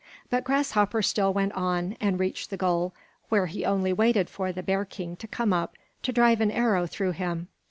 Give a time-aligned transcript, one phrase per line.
[0.31, 2.91] But Grasshopper still went on and reached the goal
[3.29, 6.87] where he only waited for the bear king to come up to drive an arrow
[6.87, 7.49] through him.